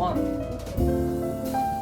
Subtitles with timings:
[0.00, 0.16] One.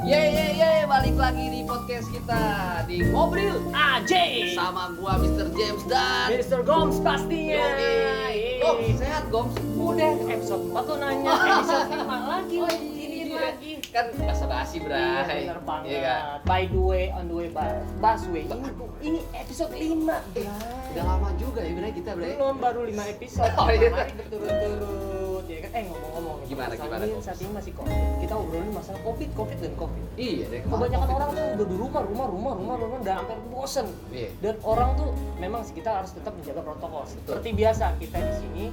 [0.03, 2.43] Ye ye ye, balik lagi di podcast kita
[2.91, 4.13] di Ngobrol AJ.
[4.59, 5.47] sama gua Mr.
[5.55, 6.67] James dan Mr.
[6.67, 7.63] Goms pastinya.
[7.79, 8.59] Yoi.
[8.59, 9.55] Goms, sehat Goms?
[9.79, 11.31] Udah episode 4 tuh nanya,
[11.63, 12.57] episode 5 lagi.
[12.59, 13.39] Oh, ini iya.
[13.39, 13.73] lagi.
[13.95, 14.99] Kan basa-basi, Bray.
[14.99, 15.87] Iya, bener banget.
[15.87, 16.23] Iya kan?
[16.43, 18.51] By the way, on the way bus, busway.
[18.51, 18.67] Ini,
[19.07, 20.51] ini episode 5, Bray.
[20.91, 22.35] Udah lama juga ya, Bray, kita, Bray.
[22.35, 23.55] Belum baru 5 episode.
[23.55, 23.95] Oh, iya.
[23.95, 25.28] Mari berturut-turut.
[25.49, 25.71] Ya kan?
[25.73, 26.37] Eh ngomong-ngomong.
[26.45, 27.25] Gimana, saat gimana, ini-?
[27.25, 27.97] Saat ini masih covid.
[28.21, 30.05] Kita obrolin masalah covid, covid dan covid.
[30.21, 30.61] Iya deh.
[30.69, 33.87] Kebanyakan orang tuh udah di rumah, rumah, rumah, rumah, rumah, udah hampir bosen.
[34.13, 34.31] Iya.
[34.45, 35.09] Dan orang tuh
[35.41, 37.09] memang kita harus tetap menjaga protokol.
[37.09, 38.65] Seperti biasa kita di sini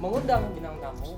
[0.00, 1.12] mengundang bintang tamu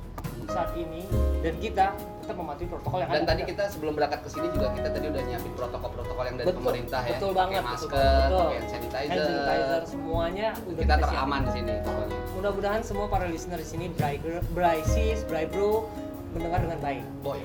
[0.44, 1.06] saat ini
[1.38, 1.86] dan kita
[2.20, 3.30] tetap mematuhi protokol yang Dan ada.
[3.30, 6.60] tadi kita sebelum berangkat ke sini juga kita tadi udah nyiapin protokol-protokol yang dari Betul,
[6.60, 7.10] pemerintah ya.
[7.14, 8.38] betul banget, betul masker, banget, betul.
[8.38, 9.08] pakai hand sanitizer.
[9.08, 11.06] hand sanitizer semuanya udah Kita siapin.
[11.08, 12.18] teraman di sini pokoknya.
[12.32, 15.86] Mudah-mudahan semua para listener di sini, Girl- Bray Sis, Bray Bro
[16.32, 17.02] mendengar dengan baik.
[17.22, 17.38] Boy.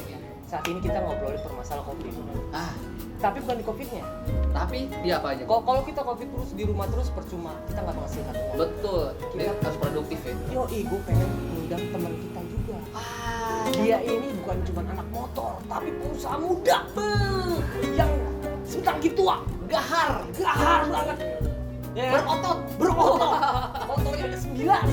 [0.47, 2.13] Saat ini kita ngobrolin permasalahan covid.
[2.49, 2.71] Ah,
[3.17, 4.05] Tapi bukan di covidnya.
[4.53, 5.45] tapi dia apa aja?
[5.45, 8.57] Kalau kalau kita covid terus di rumah terus percuma, kita nggak menghasilkan uang.
[8.57, 9.03] Betul.
[9.33, 10.33] Kita- harus produktif ya.
[10.49, 12.77] Yo, gue pengen undang teman kita juga.
[12.93, 17.61] Ah, Dia ini bukan cuma anak motor, tapi pengusaha muda Beuh,
[17.93, 18.11] yang
[18.65, 19.35] sebentar lagi tua,
[19.69, 21.17] gahar, gahar banget.
[21.93, 22.57] Ya, berotot.
[22.77, 23.29] berotot.
[23.85, 24.83] Motornya ada sembilan,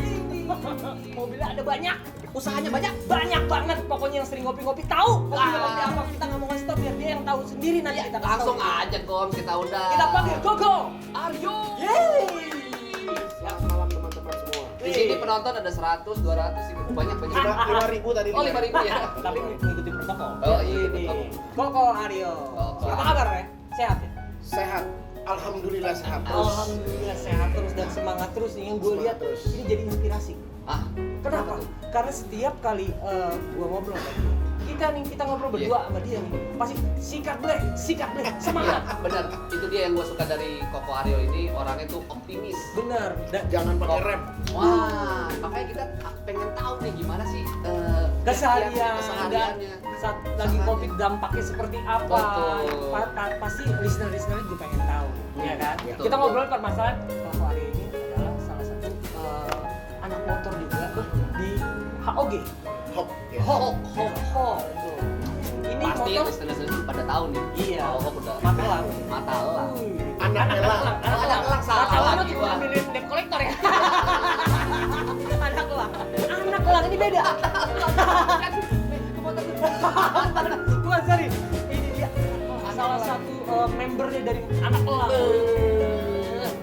[1.12, 1.96] mobilnya ada banyak,
[2.34, 2.92] Usahanya banyak.
[3.06, 3.78] banyak banget.
[3.86, 5.12] Pokoknya yang sering ngopi-ngopi tahu.
[5.24, 5.54] Ngopi Ah.
[5.54, 8.28] ngopi apa kita nggak mau ngasih tau biar dia yang tahu sendiri nanti kita kasih
[8.28, 8.74] Langsung tahu.
[8.76, 9.86] aja Goms kita udah.
[9.88, 10.74] Kita panggil Gogo.
[11.14, 11.56] Aryo.
[11.78, 12.22] Yeay.
[13.36, 14.64] Selamat malam teman-teman semua.
[14.76, 17.36] Di sini penonton ada 100, 200, ini banyak banyak.
[17.36, 18.28] Lima, lima ribu tadi.
[18.30, 18.94] Oh, 5000 ya.
[19.24, 20.30] Tapi mengikuti protokol.
[20.42, 21.02] Oh, iya, Ini.
[21.06, 21.18] betul.
[21.54, 22.32] Koko Aryo.
[22.50, 22.84] Koko.
[22.90, 23.44] Apa kabar ya?
[23.72, 24.10] Sehat ya?
[24.42, 24.84] Sehat.
[25.24, 26.52] Alhamdulillah sehat terus.
[26.52, 27.43] Alhamdulillah sehat
[28.04, 29.40] semangat terus nih yang gue lihat terus.
[29.48, 30.32] ini jadi inspirasi.
[30.64, 30.84] Ah,
[31.20, 31.56] Kenapa?
[31.56, 31.68] tuh?
[31.88, 33.96] Karena setiap kali eh, gue ngobrol
[34.64, 35.56] kita nih kita ngobrol Iya.
[35.60, 38.80] berdua sama dia nih pasti sikat black, sikat Iya, semangat.
[38.98, 39.24] benar.
[39.46, 42.56] Itu dia yang gue suka dari Koko Aryo ini, orangnya tuh optimis.
[42.72, 43.12] Bener.
[43.28, 44.20] Dan Jangan pakai rem.
[44.50, 45.84] Wah, makanya kita
[46.24, 49.68] pengen tahu nih gimana sih eh, keseharian, kesehariannya.
[49.76, 52.88] dan saat lagi covid dampaknya seperti apa Betul.
[52.88, 55.08] Pa- pa- pasti listener listener juga pengen tahu
[55.38, 56.02] ya kan Betul.
[56.02, 57.63] kita ngobrol permasalahan Koko hari
[60.14, 60.86] anak motor juga
[61.34, 61.50] di
[62.06, 62.32] HOG
[62.94, 63.10] Hop.
[63.34, 63.42] Ya.
[63.42, 64.46] Ho, ho, ho.
[65.66, 67.42] ini Pasti motor listener-listener pada tahu nih.
[67.58, 67.82] Iya.
[67.90, 68.38] Oh, udah.
[68.38, 68.86] Matelang.
[69.10, 69.74] Matelang.
[70.22, 70.62] Anak anak elang.
[70.62, 72.54] elang anak Anak elang elang, salah lagi itu gua.
[72.54, 73.52] ambilin debt collector ya
[75.42, 75.90] anak elang
[76.22, 77.22] anak elang ini beda
[80.86, 81.26] bukan sorry
[81.74, 82.08] ini dia
[82.78, 85.10] salah satu eh, membernya dari anak elang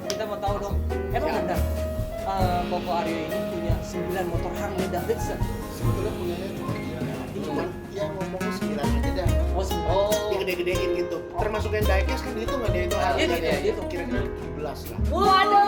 [0.08, 0.76] kita mau tahu dong
[1.12, 1.91] emang benar
[2.34, 5.40] eh, Koko Aryo ini punya 9 motor Harley Davidson
[5.72, 7.00] Sebetulnya punyanya cuma tiga.
[7.42, 9.28] Cuman yang ngomongnya sembilan aja dah.
[9.52, 10.30] oh sembilan Oh.
[10.32, 11.18] Digede-gedein gitu.
[11.34, 13.36] Termasuk yang diecast kan dihitung nggak dia itu Iya, harganya.
[13.36, 13.72] iya, iya.
[13.72, 14.98] Itu kira-kira 17 lah.
[15.10, 15.66] waduh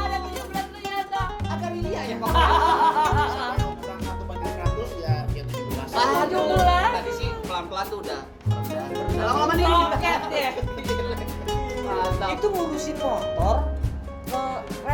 [0.00, 0.40] ada 17
[0.72, 2.40] ternyata Agak ria ya yang kurang
[4.00, 5.92] satu banding 100 ya ya 17.
[5.92, 6.44] Aduh.
[6.66, 8.20] Tadi sih pelan-pelan tuh udah.
[9.14, 9.64] Lama-lama nih.
[10.32, 10.50] Ya.
[12.32, 13.56] Itu ngurusin motor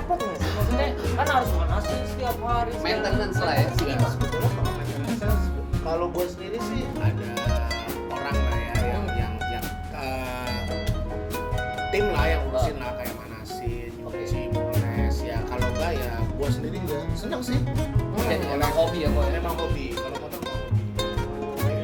[0.03, 3.67] repot nggak sih maksudnya kan harus manasin setiap hari Maintenance lah ya.
[3.71, 5.45] Ya, sebetulnya kalau maintenance
[5.83, 7.29] kalau gue sendiri sih ada
[8.09, 9.19] orang lah ya yang Hmm.
[9.19, 9.65] yang yang
[9.95, 10.51] eh,
[11.91, 16.77] tim lah yang ngurusin lah kayak manasin, nyuci, moles ya kalau enggak ya gue sendiri
[16.83, 17.59] juga seneng sih.
[18.23, 19.31] Jadi emang hobi ya kok ya.
[19.37, 20.41] Memang hobi kalau motor.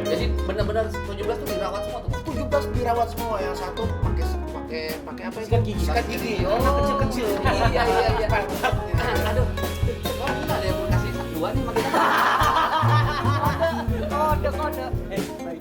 [0.09, 1.05] Jadi benar-benar 17
[1.37, 2.11] tuh dirawat semua tuh.
[2.25, 4.25] 17 dirawat semua yang satu pakai
[4.69, 5.49] pakai pakai apa itu?
[5.49, 5.81] Sikat gigi.
[5.81, 6.35] Sikat gigi.
[6.45, 6.61] Oh.
[6.61, 7.25] Anak kecil-kecil.
[7.41, 8.29] Iya, iya, iya.
[8.29, 8.95] Pelpatnya.
[9.33, 9.47] Aduh.
[10.21, 11.85] Oh, gila ada yang kasih dua nih makin.
[14.13, 15.61] kode kode eh baik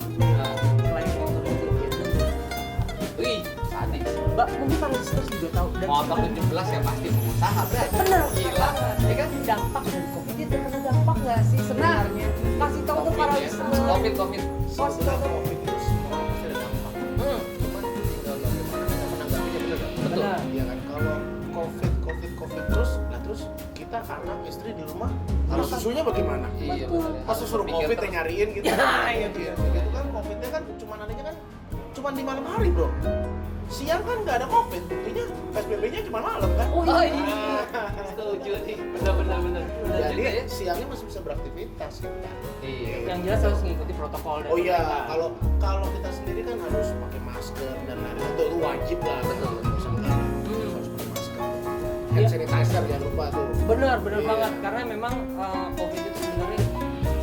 [3.18, 3.40] Wih,
[3.72, 4.06] sadis.
[4.36, 7.88] mbak mungkin para listeners juga tahu dan Motor 17 ya pasti pengusaha, Bray.
[7.90, 8.68] bener Gila.
[9.08, 9.28] Ya kan?
[9.42, 12.28] dampak dari covid dia terkena dampak nggak sih sebenarnya
[12.60, 13.46] kasih tahu tuh para Covid ya.
[13.50, 14.42] listener Covid, Covid.
[14.70, 15.57] tuh Covid
[24.98, 25.14] rumah
[25.48, 26.46] harus susunya bagaimana?
[26.58, 26.86] Iya, ya.
[27.22, 28.66] Pas suruh covid yang nyariin gitu.
[28.66, 29.70] Nah, iya, Iya, betul.
[29.70, 31.36] gitu kan covidnya kan cuma adanya kan
[31.94, 32.90] cuma di malam hari bro.
[33.68, 36.66] Siang kan nggak ada covid, buktinya PSBB-nya cuma malam kan.
[36.72, 37.60] oh iya iya.
[38.10, 38.76] Setuju nih.
[38.96, 39.64] Benar benar benar.
[39.84, 40.32] Benar Jadi ya.
[40.48, 42.30] siangnya masih bisa beraktivitas kita.
[42.64, 42.96] Iya.
[43.06, 45.28] yang jelas harus mengikuti protokol Oh iya, kalau
[45.60, 49.20] kalau kita sendiri kan harus pakai masker dan lain-lain itu, itu wajib lah.
[49.22, 49.67] Betul.
[52.18, 52.26] Iya.
[52.26, 53.46] Hand sanitizer jangan lupa tuh.
[53.64, 54.28] benar benar Iya.
[54.28, 56.60] banget karena memang eh, covid itu sebenarnya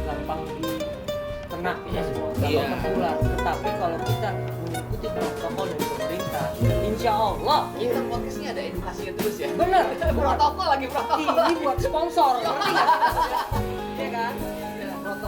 [0.05, 0.41] gampang
[1.45, 2.63] kena kita semua Iya.
[2.63, 4.29] bakal tertular tetapi kalau kita
[4.61, 6.45] mengikuti protokol dari pemerintah
[6.81, 9.47] insya Allah Kita podcastnya ada edukasinya terus ya.
[9.53, 9.83] bener
[10.15, 11.35] Protokol lagi protokol.
[11.43, 12.33] ini buat sponsor?
[13.95, 14.33] Iya kan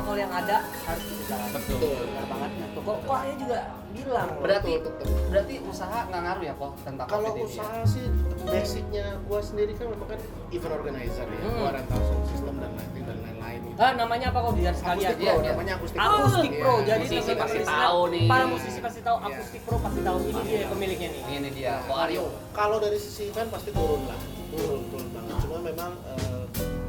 [0.08, 0.58] protokol yang ada
[0.88, 2.00] harus dijalankan Betul.
[2.00, 4.30] benar banget ya kok kok Arya juga bilang.
[4.40, 5.08] Berarti Betul, betul.
[5.28, 7.44] berarti usaha nggak ngaruh ya kok tentang Kalau ya?
[7.44, 8.06] usaha sih
[8.40, 11.58] basicnya gua sendiri kan memang kan event organizer ya, Hmm.
[11.60, 13.60] gua rental sound system dan lain dan lain-lain.
[13.66, 13.78] gitu.
[13.78, 15.50] Ah, namanya apa kok biar sekalian Akustik Iya, Pro, iya.
[15.52, 16.62] namanya akustik Akustik Iya.
[16.64, 16.74] Pro.
[16.80, 18.26] Jadi Musisi pasti listener, tahu nih.
[18.26, 19.28] Para musisi pasti tahu Iya.
[19.30, 20.18] Akustik Pro pasti tahu.
[20.24, 21.22] Ini dia pemiliknya nih.
[21.34, 22.24] Ini dia, kok Aryo.
[22.54, 24.20] Kalau dari sisi event pasti turun lah,
[24.50, 25.36] turun turun banget.
[25.44, 26.27] Cuma memang eh,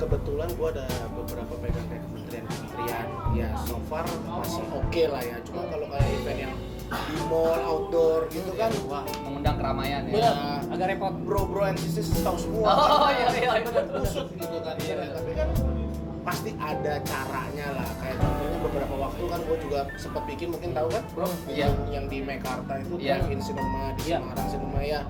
[0.09, 3.07] kebetulan gua ada beberapa pegang kayak kementerian-kementerian,
[3.37, 5.37] ya so far masih oke lah ya.
[5.45, 6.55] Cuma kalau kayak event yang
[6.89, 10.13] di mall, outdoor gitu kan, wah Mengundang keramaian ya.
[10.17, 10.35] Bener.
[10.73, 11.13] Agak repot.
[11.29, 12.73] bro-bro and sisters tahu semua.
[12.73, 13.13] Oh, kan.
[13.13, 13.83] iya, iya, iya.
[14.01, 14.75] Kusut gitu kan.
[14.81, 14.97] ya.
[15.13, 15.49] Tapi kan
[16.25, 17.89] pasti ada caranya lah.
[18.01, 21.69] Kayak contohnya beberapa waktu kan gue juga sempat bikin mungkin tahu kan bro Iya.
[21.69, 23.21] yang, yang di Mekarta itu Iya.
[23.21, 24.17] drive-in cinema di Iya.
[24.25, 25.01] Semarang cinema ya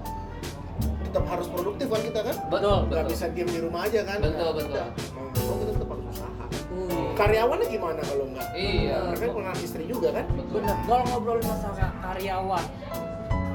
[1.19, 3.11] tetap harus produktif kan kita kan Betul, nggak betul.
[3.11, 4.79] bisa diem di rumah aja kan Betul, betul.
[4.79, 6.35] Mau nggak mau kita tetap harus usaha
[6.69, 7.11] Uh.
[7.17, 9.11] karyawannya gimana kalau nggak Iya.
[9.11, 10.63] mereka punya istri juga kan Betul.
[10.63, 10.77] Bener.
[10.81, 12.65] Kalau ngobrolin masalah karyawan,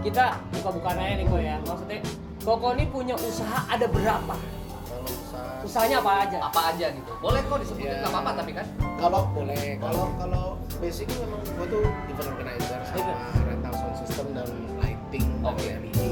[0.02, 1.56] kita buka-bukaan aja nih kok ya.
[1.64, 2.00] Maksudnya
[2.44, 4.36] Koko ini punya usaha ada berapa?
[4.36, 6.38] kalau usaha Usahanya apa aja?
[6.44, 7.12] Apa aja gitu.
[7.18, 8.66] Boleh kok disebutin nggak apa-apa tapi kan.
[9.00, 10.46] kalau boleh kalau kalau
[10.78, 15.70] basicnya memang gue tuh event organizer sama rental sound system dan lighting dan Oke.
[15.72, 16.03] Oke.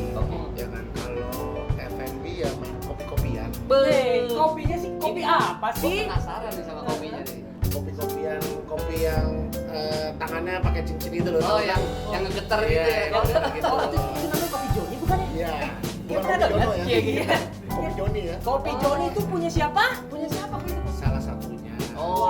[0.52, 1.44] Ya kan kalau
[1.76, 6.06] F&B ya main kopi-kopian Eh, kopinya sih kopi apa sih?
[6.06, 7.40] penasaran nih sama kopinya nih.
[7.68, 9.28] kopi-kopian kopi yang
[9.70, 12.12] eh, tangannya pakai cincin itu loh Oh, yang kan?
[12.12, 13.06] yang ngegeter Iya, gitu ya.
[13.10, 13.68] ngegeter gitu.
[13.70, 15.28] Oh, itu, itu namanya kopi Joni bukan ya?
[15.30, 15.50] Iya.
[15.52, 15.70] Iya,
[16.12, 16.76] Bukan pernah kopi dong, Jono ya?
[16.76, 16.86] ya.
[16.86, 17.36] Iya, iya.
[17.66, 18.36] Kopi Joni ya.
[18.42, 19.84] Kopi Joni itu punya siapa?
[20.06, 20.82] Punya siapa itu?
[20.94, 21.72] Salah satunya.
[21.96, 22.28] Oh.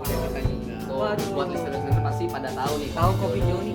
[0.00, 0.74] Iya, kita juga.
[0.84, 1.28] Tuh, Waduh.
[1.34, 2.90] buat listener-listener pasti pada tahu nih.
[2.92, 3.72] Tahu kopi Joni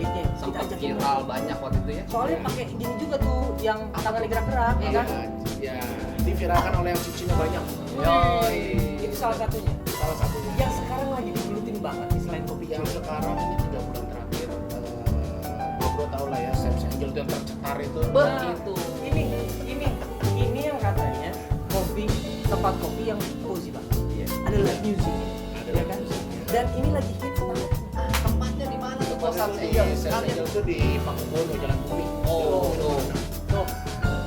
[0.00, 0.24] pemiliknya.
[0.40, 2.04] Kita ajakin viral banyak waktu itu ya.
[2.08, 5.06] Soalnya pakai gini juga tuh yang tangannya gerak-gerak, ya kan?
[5.60, 5.76] Ya,
[6.24, 7.64] diviralkan oleh yang cincinnya banyak.
[8.00, 8.60] Yoi.
[9.04, 9.72] Itu salah satunya.
[9.92, 10.50] Salah satunya.
[10.56, 14.48] Yang sekarang lagi digelutin banget nih selain kopi yang sekarang ini tiga bulan terakhir
[15.80, 18.74] eh bro tau lah ya Sam Angel itu yang tercetar itu Begitu.
[19.00, 19.24] Ini,
[19.64, 19.88] ini,
[20.36, 21.32] ini yang katanya
[21.72, 22.04] kopi
[22.44, 23.96] tempat kopi yang cozy banget.
[24.12, 24.26] Iya.
[24.44, 25.16] Ada live music,
[25.56, 26.00] Ada ya kan?
[26.50, 27.70] Dan ini lagi hits banget.
[28.20, 29.86] Tempatnya di mana Angel?
[29.94, 32.98] Sam Angel itu di Pakubono Jalan Bumi Oh, tuh.
[33.48, 33.66] Tuh,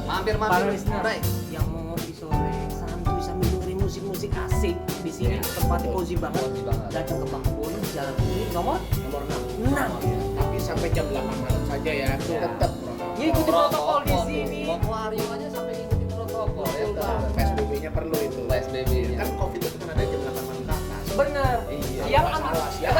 [0.03, 0.71] Mampir para mampir.
[0.71, 1.19] listener Bray.
[1.49, 5.47] yang mau ngopi sore santuy sambil dengerin musik-musik asik di sini Iya.
[5.53, 6.43] tempatnya cozy banget.
[6.89, 9.91] Datang ke Pakubono Jalan Bumi nomor nomor 6 enam.
[10.33, 12.39] tapi sampai jam 8 malam saja ya Iya.
[12.41, 12.71] tetap
[13.13, 14.59] Ya ikuti protokol di sini.
[14.65, 16.85] Kok Aryo aja sampai ikuti protokol ya.
[17.31, 19.17] PSBB-nya perlu itu PSBB-nya.
[19.17, 21.55] kan covid itu kan ada jam 8 malam ke atas Bener.
[21.69, 22.03] Iya.
[22.09, 22.69] Yang Nggak aman.
[22.73, 22.95] siap.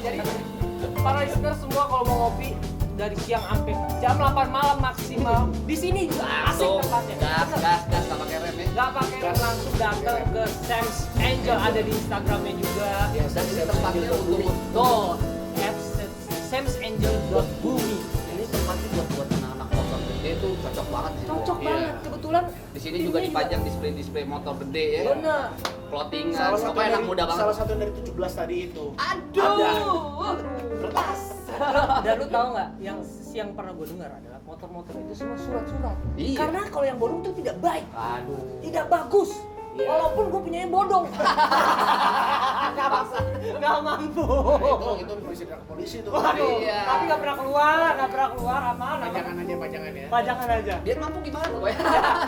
[0.00, 0.18] Jadi
[1.04, 2.56] para listener semua kalau mau ngopi
[2.96, 7.16] dari siang sampai jam 8 malam maksimal di sini juga asik tempatnya.
[7.20, 8.66] gas gas gas nggak pakai rem ya.
[8.72, 9.36] Nggak pakai Gas.
[9.44, 12.90] langsung datang ke Sam's Angel ada di Instagramnya juga.
[13.12, 14.48] Ya, Dan Sam tempatnya untuk.
[14.72, 15.08] Tuh,
[16.48, 18.13] samsangel.bumi.
[20.74, 21.26] cocok banget sih.
[21.30, 21.68] Cocok Iya.
[21.70, 21.94] banget.
[22.02, 22.44] Kebetulan
[22.74, 25.02] Di sini juga dipajang display-display motor gede ya.
[25.06, 25.46] Bener.
[25.86, 27.38] Clothingan, salah satu dari, muda banget.
[27.38, 30.34] salah satu dari 17 tadi itu Aduh.
[30.82, 31.20] Lepas.
[32.02, 32.98] Dan lu tahu nggak yang
[33.30, 35.96] yang pernah gue dengar adalah motor-motor itu semua surat-surat.
[36.18, 36.34] Iya.
[36.34, 38.42] Karena kalau yang bodong itu tidak baik, Aduh.
[38.58, 39.30] tidak bagus.
[39.74, 39.88] Iya.
[39.88, 41.04] Walaupun gue punya yang bodong.
[42.76, 43.16] Gak mampu.
[43.54, 44.22] Gak mampu.
[44.24, 46.78] Nah, itu itu polisi ke polisi tuh Waduh, Iya.
[46.84, 48.98] tapi gak pernah keluar, gak pernah keluar, aman, aman.
[49.04, 50.74] pajangan aja pajangan ya Pajangan aja.
[50.80, 51.76] Biar mampu gimana tuh ya?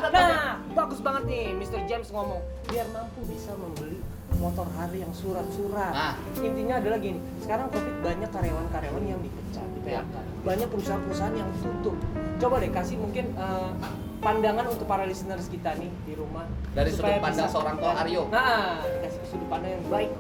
[0.09, 1.81] Nah, bagus banget nih Mr.
[1.87, 3.99] James ngomong, biar mampu bisa membeli
[4.37, 5.93] motor Harley yang surat-surat.
[5.93, 6.15] Nah.
[6.37, 10.15] Intinya adalah gini, sekarang Covid banyak karyawan-karyawan yang dipecat, di PHK.
[10.45, 11.97] Banyak perusahaan-perusahaan yang tutup.
[12.37, 13.71] Coba deh kasih mungkin eh,
[14.19, 16.47] pandangan untuk para listeners kita nih di rumah.
[16.73, 18.23] Dari sudut pandang bisa- seorang Ko Aryo.
[18.29, 20.11] Nah, dikasih sudut pandang yang baik.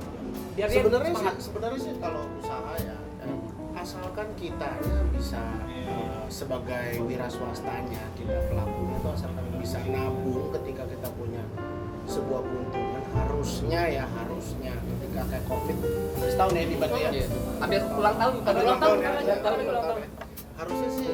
[0.56, 3.38] Biar dia sebenarnya sih sebenarnya sih kalau usaha ya eh,
[3.76, 11.08] asalkan kitanya bisa eh, sebagai wira swastanya kita pelakunya itu asalkan bisa nabung ketika kita
[11.12, 11.44] punya
[12.06, 15.76] sebuah keuntungan harusnya ya harusnya ketika kayak covid
[16.24, 17.26] setahun ya di Batu ya Iya.
[17.60, 20.08] Hampir ulang tahun ulang tahun, ya, ya, tahun, ya.
[20.56, 21.12] harusnya sih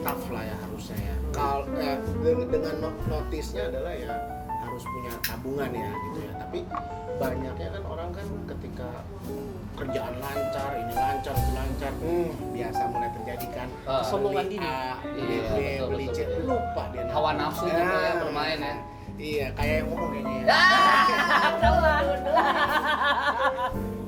[0.00, 4.12] tough lah ya harusnya ya kalau ya, dengan, dengan no- notisnya adalah ya
[4.60, 6.58] harus punya tabungan ya gitu ya tapi
[7.16, 8.88] banyaknya kan orang kan ketika
[9.74, 14.00] kerjaan lancar ini lancar itu lancar hmm, biasa mulai terjadi kan Ah.
[14.00, 14.66] Kesombongan beli diri.
[14.66, 16.44] A, Iya, B, betul, beli C betul, betul.
[16.48, 18.74] lupa dia Hawa nafsu tuh Nah, ya bermain ya.
[19.16, 20.44] iya kayak yang ngomong kayaknya ya
[21.60, 22.40] Telan, telan.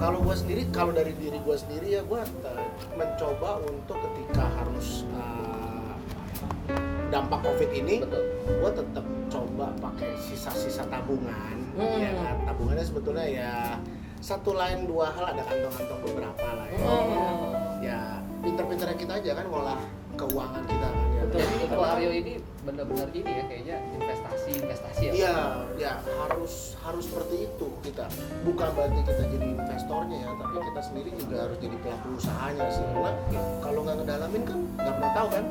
[0.00, 2.20] kalau gue sendiri kalau dari diri gue sendiri ya gue
[2.96, 5.92] mencoba untuk ketika harus uh,
[7.08, 8.24] dampak covid ini Betul.
[8.48, 11.96] gue tetap coba pakai sisa-sisa tabungan Hmm.
[11.96, 13.52] ya kan tabungannya sebetulnya ya
[14.18, 17.54] satu lain dua hal ada kantong-kantong beberapa lah ya Oh.
[17.78, 18.00] ya
[18.42, 19.78] pinter-pinternya kita aja kan ngolah
[20.12, 25.12] keuangan kita kan ya Jadi Aryo ini benar-benar ini ya kayaknya investasi investasi ya.
[25.16, 25.36] Iya,
[25.80, 28.06] ya harus harus seperti itu kita.
[28.44, 32.84] Bukan berarti kita jadi investornya ya, tapi kita sendiri juga harus jadi pelaku usahanya sih.
[32.84, 33.12] Karena
[33.64, 35.44] kalau nggak ngedalamin kan nggak pernah tahu kan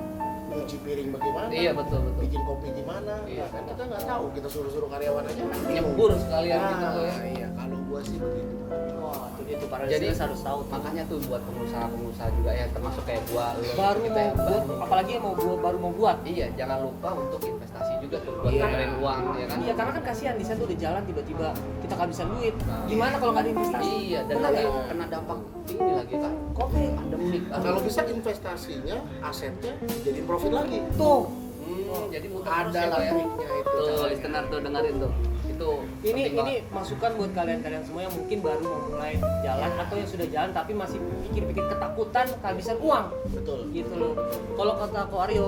[0.49, 2.21] nyuci piring bagaimana, Iya betul betul.
[2.21, 3.45] bikin kopi gimana, Iya.
[3.47, 4.23] kan kita nggak tahu.
[4.33, 5.41] Kita suruh-suruh karyawan aja.
[5.69, 7.15] Nyebur sekalian Nah, gitu ya.
[7.29, 8.55] Iya, kalau gua sih begitu.
[8.99, 10.59] Wah, itu para Jadi harus tahu.
[10.61, 10.69] tuh.
[10.69, 14.63] Makanya tuh buat pengusaha-pengusaha juga ya termasuk kayak gua lu baru kita mau yang buat,
[14.63, 14.83] baru.
[14.85, 16.17] apalagi yang mau buat, baru mau buat.
[16.21, 18.65] Iya, jangan lupa untuk investasi juga tuh buat Iya.
[18.99, 19.57] uang ya kan.
[19.59, 21.47] Iya, karena kan kasihan di sana tuh udah jalan tiba-tiba
[21.89, 22.53] kita kehabisan duit.
[22.61, 22.85] Nah.
[22.85, 23.89] Gimana kalau nggak ada investasi?
[24.05, 24.85] Iya, dan Benar lagi nggak?
[24.85, 26.83] kena dampak ini lagi kan Kopi.
[26.93, 27.43] pandemik.
[27.49, 29.73] Kalau bisa investasinya, asetnya
[30.05, 30.77] jadi profit lagi.
[30.93, 31.21] Tuh,
[31.59, 33.13] Hmm, jadi muter Ada ya, lah ya.
[33.13, 33.21] itu.
[33.63, 35.11] Tuh, listener tuh dengerin tuh.
[35.45, 35.69] Itu
[36.03, 40.27] ini ini masukan buat kalian-kalian semua yang mungkin baru mau mulai jalan atau yang sudah
[40.29, 43.69] jalan tapi masih pikir-pikir ketakutan kehabisan uang Betul.
[43.69, 44.13] gitu loh.
[44.53, 45.47] Kalau kata Aryo,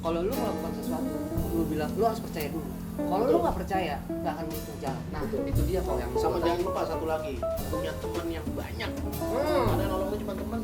[0.00, 1.16] kalau lu melakukan sesuatu,
[1.50, 2.68] lu bilang lu harus percaya dulu.
[2.94, 5.04] Kalau lu nggak percaya, nggak akan bisa jalan.
[5.10, 7.34] Nah, itu dia kok yang Sama jangan lupa satu lagi,
[7.66, 8.90] punya teman yang banyak.
[9.18, 9.72] Hmm.
[9.74, 10.60] Ada nolong lu cuma teman.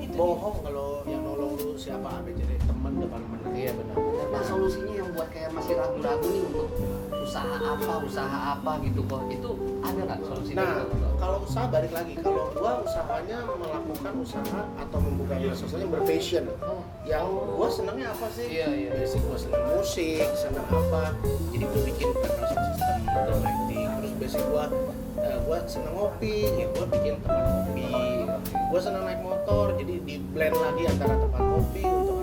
[0.00, 3.52] Itu Bohong kalau yang nolong lu siapa ABCD teman depan menang.
[3.52, 3.96] Iya benar.
[4.32, 6.68] Nah solusinya yang buat kayak masih ragu-ragu nih untuk
[7.26, 9.22] usaha apa, usaha apa gitu kok.
[9.26, 9.50] Itu
[9.82, 10.86] ada nggak solusi Nah,
[11.18, 16.44] kalau usaha balik lagi, kalau gua usahanya melakukan usaha atau membuka sesuatu yang berpassion.
[17.02, 17.26] Yang
[17.58, 18.46] gua senangnya apa sih?
[18.46, 18.90] Iya, iya.
[18.94, 21.02] Basic gua senang musik, senang apa?
[21.50, 22.98] Jadi gua bikin sound system,
[23.42, 23.88] lighting.
[23.90, 24.64] Terus basic gua
[25.18, 27.90] eh, gua senang ngopi, ya gua bikin tempat kopi.
[28.70, 32.15] Gua senang naik motor, jadi di blend lagi antara tempat kopi untuk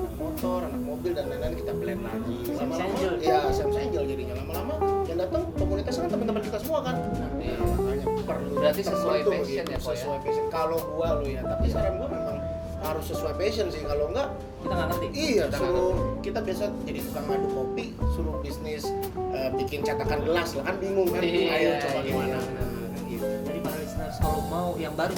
[0.44, 2.36] motor, anak mobil dan lain-lain kita blend lagi.
[2.52, 4.76] Lama-lama, ya Sam Angel jadinya lama-lama
[5.08, 6.96] yang datang komunitas kan teman-teman kita semua kan.
[7.40, 7.56] Iya.
[7.56, 9.80] Nah, makanya perlu Berarti sesuai tuh passion gitu, ya, ya?
[9.80, 10.46] sesuai passion.
[10.52, 12.38] Kalau gua lo ya, tapi saran gua memang
[12.84, 13.82] harus sesuai passion sih.
[13.88, 14.28] Kalau enggak,
[14.60, 15.08] kita nggak ngerti.
[15.16, 18.84] iya Kita suruh kita biasa jadi tukang aduk kopi, suruh bisnis
[19.32, 21.24] eh, bikin cetakan gelas lah kan bingung kan.
[21.24, 22.28] Iya, Ayo coba iya, gimana.
[22.28, 22.40] iya.
[22.52, 23.28] Nah, gitu.
[23.48, 25.16] Jadi para listeners kalau mau yang baru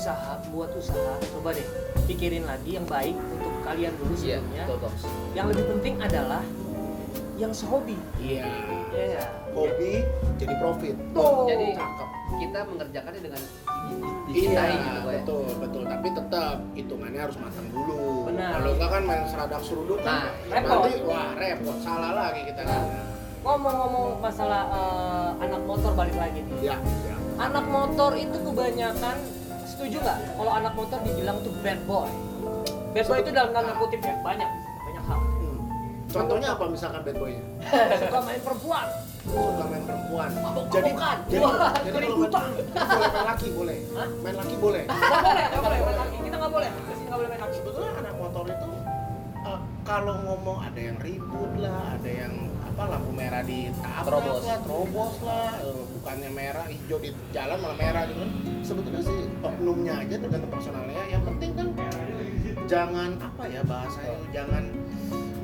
[0.00, 1.66] usaha, buat usaha, coba deh
[2.08, 4.64] pikirin lagi yang baik untuk kalian dulu Iya, sebelumnya.
[4.64, 5.02] betul Toms.
[5.30, 6.42] Yang lebih penting adalah
[7.36, 7.96] yang sehobi.
[8.16, 8.48] Iya.
[8.90, 9.24] Iya.
[9.52, 9.92] Hobi
[10.40, 10.96] jadi profit.
[11.12, 11.44] Tuh.
[11.46, 12.08] Jadi Cakep.
[12.32, 15.20] kita mengerjakannya dengan Iya, dicintai gitu Ko, ya.
[15.20, 15.82] betul, betul.
[15.84, 18.00] Tapi tetap hitungannya harus matang dulu.
[18.24, 18.50] Benar.
[18.56, 20.80] Kalau enggak kan main seradak seruduk kan, Nah, repot.
[20.80, 22.82] nanti wah repot, salah lagi kita kan.
[23.40, 26.72] Ngomong-ngomong masalah eh, anak motor balik lagi nih.
[26.72, 27.16] Ya, ya.
[27.36, 29.16] Anak motor itu kebanyakan
[29.80, 30.18] setuju nggak?
[30.36, 32.12] Kalau anak motor dibilang tuh bad boy.
[32.92, 34.50] Bad boy itu dalam tanda kutip ya banyak
[34.84, 35.20] banyak hal.
[35.24, 35.60] Hmm.
[36.12, 37.44] Contohnya apa misalkan bad boy-nya?
[38.04, 38.86] Suka main perempuan.
[39.24, 40.28] Suka main perempuan.
[40.36, 41.16] Mabok-mabokan.
[41.24, 43.78] Jadi, jadi, Wah, jadi kalau boleh main laki boleh.
[43.96, 44.08] Hah?
[44.20, 44.82] Main laki boleh.
[44.84, 46.16] Nggak boleh, nggak boleh main laki.
[46.20, 46.68] Kita nggak boleh.
[46.76, 47.54] Kita nggak boleh main laki.
[47.56, 48.70] Sebetulnya anak motor itu
[49.48, 52.49] eh, kalau ngomong ada yang ribut lah, ada yang
[52.80, 54.40] apa lampu merah ditabrak Terobos.
[54.40, 58.30] lah, terobos lah, eh, bukannya merah hijau di jalan malah merah gitu kan.
[58.64, 61.04] Sebetulnya sih oknumnya aja tergantung personalnya.
[61.12, 61.68] Yang penting kan
[62.64, 64.64] jangan apa ya bahasanya jangan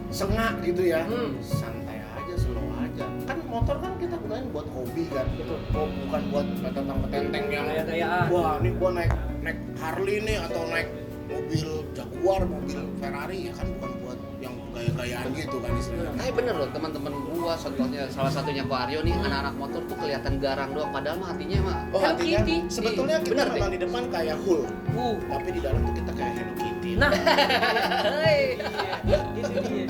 [0.08, 1.04] sengak gitu ya.
[1.04, 1.36] Hmm.
[1.44, 3.04] Santai aja, slow aja.
[3.28, 5.28] Kan motor kan kita gunain buat hobi kan.
[5.76, 7.68] Oh, bukan buat tentang petenteng yang
[8.32, 9.12] wah ini gua naik
[9.44, 10.88] naik Harley nih atau naik
[11.26, 16.12] mobil Jaguar, mobil Ferrari ya kan bukan buat yang gaya-gayaan gitu kan istilahnya.
[16.14, 20.36] Nah, bener loh teman-teman gua contohnya salah satunya Ko Aryo nih anak-anak motor tuh kelihatan
[20.36, 22.56] garang doang padahal mah hatinya mah Oh, Hello artinya Kitty.
[22.68, 23.72] sebetulnya Iya, kita bener memang deh.
[23.72, 25.14] di depan kayak Hulk, Uh.
[25.26, 26.90] tapi di dalam tuh kita kayak Hello Kitty.
[26.96, 27.10] Nah,
[28.22, 28.42] Hei.
[29.04, 29.86] iya, itu dia.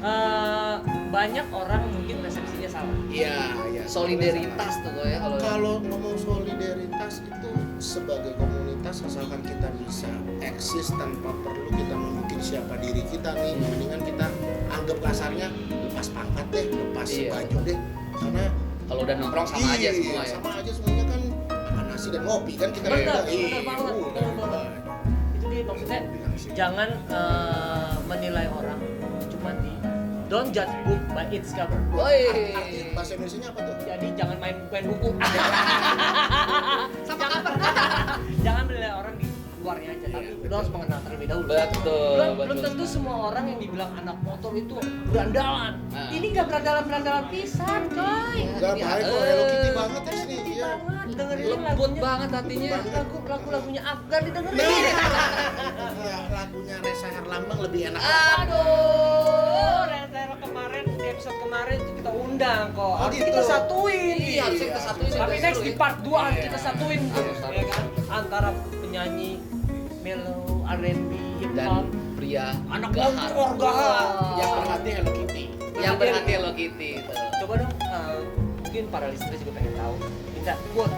[0.00, 0.74] Eh,
[1.10, 2.96] banyak orang mungkin persepsinya salah.
[3.06, 3.36] Iya,
[3.68, 3.82] iya.
[3.84, 8.59] solidaritas tuh ya kalau Kalau ngomong solidaritas itu sebagai komunitas
[8.92, 13.62] asalkan kita bisa eksis tanpa perlu kita nunjukin siapa diri kita nih, Hmm.
[13.64, 14.26] mendingan kita
[14.68, 17.30] anggap kasarnya lepas pangkat deh, lepas Iya.
[17.30, 17.78] baju deh,
[18.12, 18.44] karena
[18.84, 20.32] kalau udah nongkrong sama aja Iya, semua ya.
[20.32, 21.20] Sama aja semuanya kan
[21.70, 23.06] makan nasi dan ngopi kan kita banget,
[23.62, 23.94] banget.
[23.94, 24.64] udah.
[25.32, 26.00] Itu dia maksudnya
[26.50, 28.80] jangan eh, menilai orang
[29.28, 29.70] cuma di
[30.26, 31.78] don't judge book by its cover.
[31.90, 32.26] Woi.
[32.90, 33.76] Bahasa Indonesia apa tuh?
[33.80, 35.10] Jadi jangan main main buku.
[38.44, 39.26] Jangan menilai orang di
[39.60, 41.46] luarnya aja, tapi Iya, lu harus mengenal terlebih dahulu.
[41.46, 42.64] Betul, Belum, belum betul.
[42.66, 44.74] tentu semua orang yang dibilang anak motor itu
[45.06, 45.72] berandalan.
[45.86, 46.08] Nah.
[46.08, 48.38] Ini gak berandalan berandalan pisan, coy.
[48.48, 49.20] Enggak Ini, baik kok eh.
[49.22, 50.36] Hello Kitty banget ya sini.
[50.50, 50.68] Iya.
[50.80, 51.06] Banget.
[51.10, 52.70] dengerin Lembut lagunya banget hatinya.
[52.88, 54.58] lagu lagu lagunya Afgan didengerin
[56.00, 58.00] Ya, lagunya Reza Herlambang lebih enak.
[58.00, 60.34] aduh Reza di
[61.20, 63.28] episode kemarin kita undang kok harus gitu.
[63.28, 65.10] kita satuin Iya, harusnya kita satuin.
[65.12, 65.76] tapi next seru di ya.
[65.76, 66.44] part 2 harus Iya.
[66.48, 67.52] kita satuin tuh Harus, harus.
[67.52, 69.30] ya kan antara penyanyi
[70.00, 71.12] mellow R&B
[71.52, 71.84] dan
[72.16, 74.04] pria Anak motor, gahar.
[74.32, 75.44] Yang berhati Hello Kitty.
[75.76, 76.90] yang berhati Hello Kitty
[77.36, 78.18] coba dong eh,
[78.64, 79.94] mungkin para listener juga pengen tahu
[80.32, 80.96] minta quote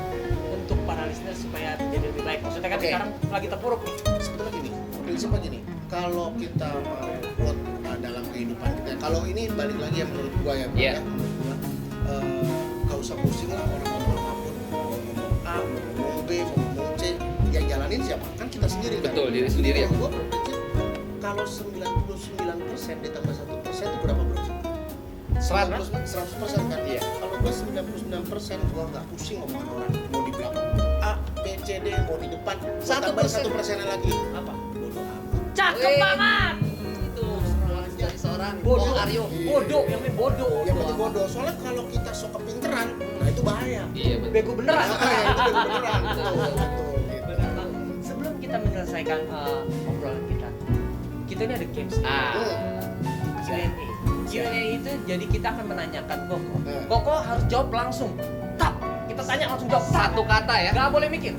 [0.52, 2.87] untuk para listener supaya jadi lebih baik maksudnya kan Oke.
[2.87, 4.71] sekarang lagi terpuruk nih Sebetulnya gini,
[5.02, 5.59] prinsipnya gini.
[5.91, 10.55] Kalau kita mau buat uh, dalam kehidupan kita, kalau ini balik lagi ya menurut gua
[10.55, 10.93] ya, Iya.
[10.95, 11.55] ya, menurut gua,
[12.07, 12.25] uh,
[12.87, 16.55] gak usah pusing lah orang ngomong apa pun, mau ngomong A, mau ngomong B, mau
[16.55, 17.03] ngomong C,
[17.51, 18.27] yang jalanin siapa?
[18.37, 19.11] Kan kita sendiri kan.
[19.11, 19.89] Betul, diri sendiri ya.
[19.91, 20.57] Kalau gua berpikir,
[21.19, 24.39] kalau 99% ditambah 1% itu berapa bro?
[25.35, 25.91] 100
[26.39, 26.81] persen kan?
[26.87, 27.03] Iya.
[27.03, 30.67] Kalau gua 99 persen gua nggak pusing ngomongin orang mau di belakang
[31.03, 33.43] A, B, C, D mau di depan Satu satu persen.
[33.43, 35.21] satu persennya lagi apa bodoh amat.
[35.53, 36.55] cakep banget
[38.43, 39.25] seorang bodoh Aryo.
[39.47, 41.25] bodoh yang ini bodoh Yang penting bodoh.
[41.31, 43.83] Soalnya kalau kita sok kepinteran, nah itu bahaya.
[43.95, 44.33] Iya betul.
[44.35, 44.97] bego beneran Nah, itu
[45.63, 46.01] beneran.
[46.11, 46.33] Betul.
[46.35, 46.83] Betul, gitu.
[47.23, 47.83] Bener banget.
[48.03, 50.49] sebelum kita menyelesaikan eh, obrolan kita
[51.25, 52.33] kita ini ada games Ah.
[53.43, 53.63] Q&A
[54.27, 56.83] Q&A itu jadi kita akan menanyakan Koko Hmm.
[56.89, 58.11] Koko harus jawab langsung
[58.57, 58.75] tap
[59.07, 60.71] kita tanya langsung jawab Satu kata ya.
[60.73, 61.35] nggak boleh mikir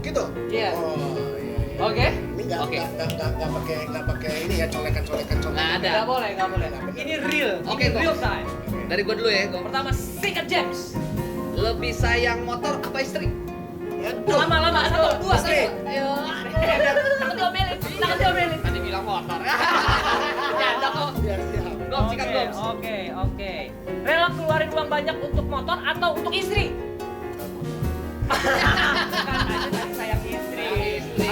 [0.00, 0.22] Gitu.
[0.48, 0.70] Iya.
[0.72, 0.94] Oh,
[1.34, 1.78] iya, iya.
[1.80, 2.06] oke
[2.46, 2.78] nggak Oke.
[2.78, 5.52] nggak nggak nggak pakai nggak pakai ini ya colekan-colekan colekan.
[5.52, 5.90] Nggak ada.
[5.90, 7.98] nggak boleh nggak boleh ini real Oke, Kok.
[7.98, 8.46] real time
[8.86, 9.42] Dari gua dulu ya.
[9.48, 9.60] Gua.
[9.66, 10.78] pertama Secret James
[11.52, 13.26] Lebih sayang motor apa istri?
[13.98, 14.38] Aduh.
[14.38, 15.60] lama-lama satu dua Istri.
[15.66, 16.08] satu Ayo.
[17.18, 19.38] takut diomelin takut diomelin Tadi bilang motor.
[20.62, 21.10] ya, ada kok.
[21.86, 22.48] Gom, sikat Oke, gom.
[22.70, 23.52] Oke, oke.
[24.02, 26.70] Rela keluarin uang banyak untuk motor atau untuk istri?
[28.26, 30.20] kan aja tadi sayang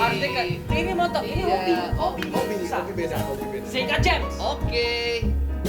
[0.04, 2.76] Harusnya kan ini motor, ini Iya, hobi, hobi, Hobi, Bisa.
[2.78, 3.66] hobi beda, hobi beda.
[3.66, 4.34] Singkat James.
[4.36, 4.88] Oke.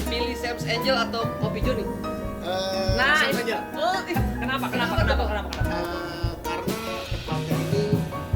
[0.06, 1.82] Pilih Sam's Angel atau Kopi Johnny?
[1.82, 3.58] Eh, Nah, ini- aja.
[3.74, 5.72] Oh, ih, kenapa, kenapa, kenapa, kenapa, kenapa?
[5.72, 6.78] Eh, karena
[7.10, 7.84] tempatnya ini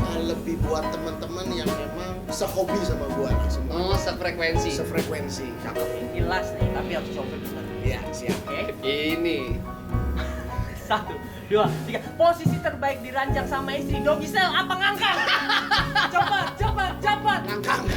[0.01, 3.73] eh, lebih buat teman-teman yang memang sehobi sama gua semua.
[3.75, 4.69] Oh, sefrekuensi.
[4.73, 5.45] Sefrekuensi.
[5.61, 5.85] Cakep.
[6.15, 7.63] Jelas nih, tapi harus bener.
[7.79, 8.39] Iya, siap.
[8.49, 9.39] Oke, Ini.
[10.89, 11.13] Satu,
[11.45, 12.01] dua, tiga.
[12.17, 15.17] Posisi terbaik di ranjang sama istri Doggy Style apa ngangkang?
[16.09, 17.41] Cepat, cepat, cepat.
[17.45, 17.81] Ngangkang.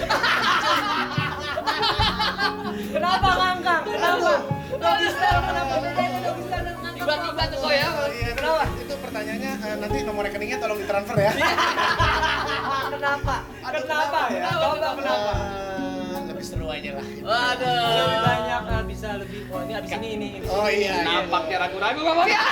[2.92, 3.82] Kenapa ngangkang?
[3.88, 4.32] Kenapa?
[4.76, 7.00] Doggy Style kenapa bedanya Doggy Style dan ngangkang?
[7.00, 7.88] Tiba-tiba tuh kok ya.
[8.12, 8.62] Iya, Kenapa?
[8.76, 11.32] Itu pertanyaannya eh, nanti nomor rekeningnya tolong ditransfer ya.
[12.92, 13.36] Kenapa?
[13.72, 14.20] Aduh, Kenapa?
[14.28, 14.52] ya?
[14.52, 15.32] Coba kenapa?
[15.32, 15.71] Eh,
[16.42, 17.06] lebih seru aja lah.
[17.06, 18.18] Lebih Waduh.
[18.26, 19.46] banyak ah, bisa lebih.
[19.46, 20.26] Oh ini abis ini ini.
[20.42, 20.48] ini.
[20.50, 20.94] Oh iya.
[20.98, 21.22] iya.
[21.22, 22.40] Nampaknya ragu-ragu ngomongnya.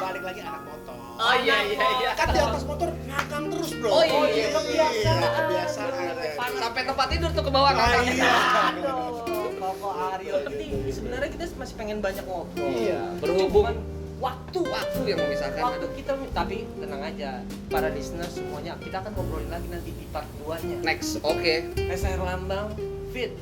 [0.00, 0.96] Balik lagi anak motor.
[1.20, 2.10] Oh iya iya iya.
[2.16, 3.88] Kan di atas motor ngangkang terus bro.
[3.92, 5.20] Oh iya, iya, kebiasaan.
[5.36, 5.92] kebiasaan.
[6.32, 6.60] Panas.
[6.64, 8.04] Sampai tempat tidur tuh ke bawah Ah, ngangkang.
[8.08, 8.32] iya.
[8.72, 10.34] Aduh, Koko Aryo.
[10.48, 10.70] Penting.
[10.88, 12.72] Sebenarnya kita masih pengen banyak ngobrol.
[12.72, 13.76] Iya, berhubung Cuman
[14.22, 15.58] waktu waktu yang memisahkan.
[15.60, 20.28] waktu kita tapi tenang aja para listener semuanya kita akan ngobrolin lagi nanti di part
[20.38, 21.54] 2 nya Next, oke.
[21.76, 22.70] SR Lambang
[23.10, 23.34] fit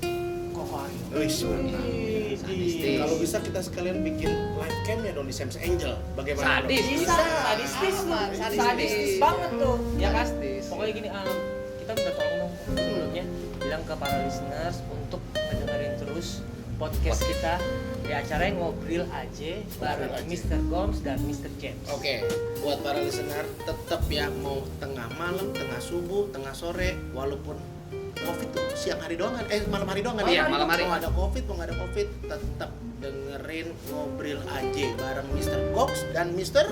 [0.50, 1.84] Koko Aryo Wih, mantap.
[2.40, 2.96] Sadistis.
[2.96, 5.94] Kalau bisa kita sekalian bikin live cam ya dong di Sam's Angel.
[6.14, 6.64] Bagaimana?
[6.64, 6.84] Sadis.
[6.86, 7.24] bisa Bisa.
[7.44, 9.10] sadistis lu Aman, sadistis, sadistis.
[9.18, 10.64] banget tuh ya kan Sadistis.
[10.66, 11.30] pokoknya gini um,
[11.76, 13.24] kita minta tolong dong sebelumnya
[13.58, 16.28] bilang ke para listeners untuk mendengarin terus
[16.76, 17.54] podcast kita
[18.10, 20.26] di acara yang ngobrol aja bareng aja.
[20.26, 20.58] Mr.
[20.66, 21.46] Goms dan Mr.
[21.62, 22.26] James Oke,
[22.58, 27.54] buat para listener tetap ya mau tengah malam, tengah subuh, tengah sore, walaupun
[28.18, 29.46] covid tuh siang hari doang kan?
[29.46, 30.26] Eh malam hari doang kan?
[30.26, 30.50] Iya, ya?
[30.50, 30.90] malam hari.
[30.90, 35.60] Mau ada covid, mau nggak ada covid, tetap dengerin ngobrol aja bareng Mr.
[35.70, 36.66] Cox dan Mr.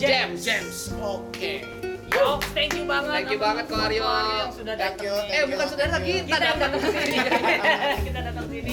[0.00, 0.40] James.
[0.40, 0.96] James.
[1.04, 1.68] Oke.
[2.08, 6.24] Yo, thank you banget Thank you banget, yang sudah datang Eh, bukan saudara Thank you.
[6.24, 7.16] kita datang ke sini
[8.08, 8.72] kita datang ke sini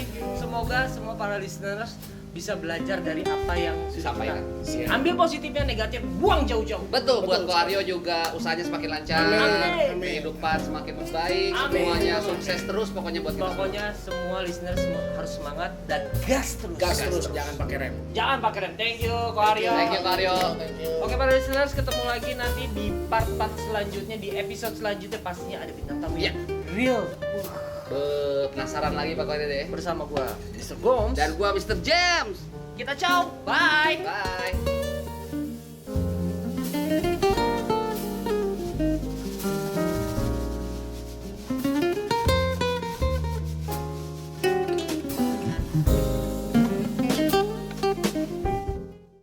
[0.66, 1.94] semoga semua para listeners
[2.34, 4.42] bisa belajar dari apa yang Disampaikan.
[4.60, 4.92] Siap.
[4.92, 7.48] ambil positifnya negatif buang jauh-jauh Betul, buat Betul.
[7.48, 10.02] Ko Aryo juga usahanya semakin lancar, Amin.
[10.02, 11.72] kehidupan semakin membaik, Amin.
[11.72, 13.46] semuanya sukses terus pokoknya buat kita.
[13.46, 17.94] pokoknya semua listeners semua harus semangat dan gas terus Gas terus, jangan pakai rem.
[18.12, 20.36] jangan pakai rem thank you Ko Aryo Thank you, Ko Aryo.
[20.58, 20.92] Thank you.
[21.00, 26.02] Oke para listeners ketemu lagi nanti di part-part selanjutnya di episode selanjutnya pastinya ada bintang
[26.02, 26.34] tamu Iya.
[26.34, 26.38] yang
[26.74, 27.64] real Be-
[28.50, 29.66] penasaran lagi pokoknya deh.
[29.70, 30.76] bersama gua Mr.
[30.82, 31.78] Gomes Dan gua Mr.
[31.82, 32.38] James.
[32.76, 34.85] kita ciao bye Bye.